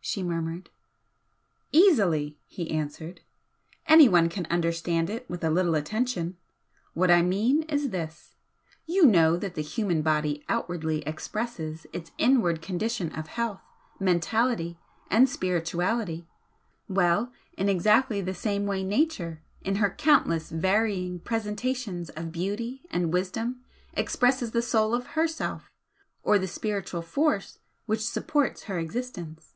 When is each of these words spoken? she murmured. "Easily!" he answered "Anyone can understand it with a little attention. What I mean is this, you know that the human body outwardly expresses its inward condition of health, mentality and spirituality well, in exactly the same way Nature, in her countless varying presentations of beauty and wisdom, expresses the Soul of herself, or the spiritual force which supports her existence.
she 0.00 0.22
murmured. 0.22 0.70
"Easily!" 1.70 2.38
he 2.46 2.70
answered 2.70 3.20
"Anyone 3.86 4.30
can 4.30 4.46
understand 4.46 5.10
it 5.10 5.28
with 5.28 5.44
a 5.44 5.50
little 5.50 5.74
attention. 5.74 6.38
What 6.94 7.10
I 7.10 7.20
mean 7.20 7.64
is 7.64 7.90
this, 7.90 8.34
you 8.86 9.04
know 9.04 9.36
that 9.36 9.54
the 9.54 9.60
human 9.60 10.00
body 10.00 10.42
outwardly 10.48 11.02
expresses 11.02 11.86
its 11.92 12.12
inward 12.16 12.62
condition 12.62 13.12
of 13.14 13.26
health, 13.26 13.60
mentality 14.00 14.78
and 15.10 15.28
spirituality 15.28 16.26
well, 16.88 17.30
in 17.58 17.68
exactly 17.68 18.22
the 18.22 18.32
same 18.32 18.64
way 18.64 18.82
Nature, 18.82 19.42
in 19.60 19.74
her 19.76 19.90
countless 19.90 20.48
varying 20.48 21.20
presentations 21.20 22.08
of 22.08 22.32
beauty 22.32 22.80
and 22.90 23.12
wisdom, 23.12 23.62
expresses 23.92 24.52
the 24.52 24.62
Soul 24.62 24.94
of 24.94 25.08
herself, 25.08 25.70
or 26.22 26.38
the 26.38 26.48
spiritual 26.48 27.02
force 27.02 27.58
which 27.84 28.00
supports 28.00 28.62
her 28.64 28.78
existence. 28.78 29.52